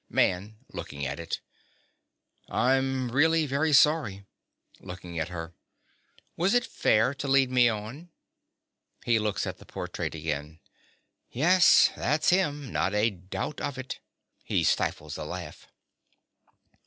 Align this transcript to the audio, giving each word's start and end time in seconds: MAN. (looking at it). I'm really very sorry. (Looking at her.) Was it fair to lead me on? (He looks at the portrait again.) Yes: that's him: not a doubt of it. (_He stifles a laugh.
MAN. 0.09 0.57
(looking 0.73 1.05
at 1.05 1.19
it). 1.19 1.41
I'm 2.49 3.11
really 3.11 3.45
very 3.45 3.71
sorry. 3.71 4.25
(Looking 4.79 5.19
at 5.19 5.29
her.) 5.29 5.53
Was 6.35 6.55
it 6.55 6.65
fair 6.65 7.13
to 7.13 7.27
lead 7.27 7.51
me 7.51 7.69
on? 7.69 8.09
(He 9.05 9.19
looks 9.19 9.45
at 9.45 9.59
the 9.59 9.65
portrait 9.67 10.15
again.) 10.15 10.59
Yes: 11.29 11.91
that's 11.95 12.29
him: 12.29 12.71
not 12.73 12.95
a 12.95 13.11
doubt 13.11 13.61
of 13.61 13.77
it. 13.77 13.99
(_He 14.49 14.65
stifles 14.65 15.17
a 15.19 15.23
laugh. 15.23 15.67